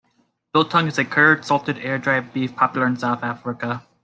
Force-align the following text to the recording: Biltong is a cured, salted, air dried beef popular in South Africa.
Biltong 0.51 0.87
is 0.87 0.97
a 0.97 1.05
cured, 1.05 1.45
salted, 1.45 1.77
air 1.77 1.99
dried 1.99 2.33
beef 2.33 2.55
popular 2.55 2.87
in 2.87 2.97
South 2.97 3.21
Africa. 3.23 3.85